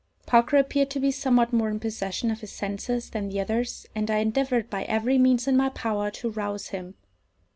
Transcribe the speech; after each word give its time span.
Parker 0.25 0.57
appeared 0.57 0.89
to 0.89 0.99
be 0.99 1.11
somewhat 1.11 1.53
more 1.53 1.69
in 1.69 1.79
possession 1.79 2.31
of 2.31 2.39
his 2.41 2.51
senses 2.51 3.11
than 3.11 3.29
the 3.29 3.39
others, 3.39 3.85
and 3.93 4.09
I 4.09 4.17
endeavoured, 4.17 4.67
by 4.67 4.83
every 4.85 5.19
means 5.19 5.47
in 5.47 5.55
my 5.55 5.69
power, 5.69 6.09
to 6.09 6.31
rouse 6.31 6.69
him. 6.69 6.95